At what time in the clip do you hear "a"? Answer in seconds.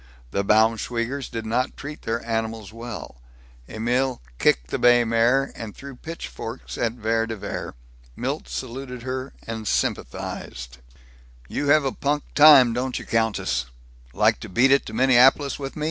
11.85-11.91